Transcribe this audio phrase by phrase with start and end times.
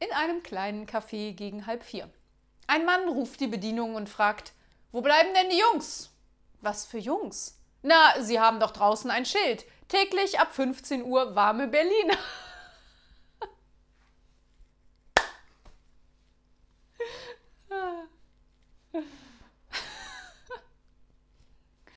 [0.00, 2.08] in einem kleinen Café gegen halb vier.
[2.66, 4.52] Ein Mann ruft die Bedienung und fragt,
[4.92, 6.10] wo bleiben denn die Jungs?
[6.60, 7.58] Was für Jungs?
[7.82, 9.66] Na, Sie haben doch draußen ein Schild.
[9.88, 12.16] Täglich ab 15 Uhr warme Berliner.